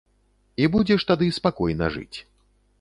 І 0.63 0.69
будзеш 0.77 1.05
тады 1.13 1.27
спакойна 1.37 1.93
жыць. 1.99 2.17